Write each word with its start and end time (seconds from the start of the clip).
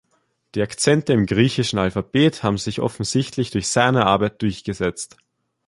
Die 0.55 0.63
Akzente 0.63 1.13
im 1.13 1.27
griechischen 1.27 1.77
Alphabet 1.77 2.41
haben 2.41 2.57
sich 2.57 2.81
offensichtlich 2.81 3.51
durch 3.51 3.67
seine 3.67 4.07
Arbeit 4.07 4.41
durchgesetzt. 4.41 5.15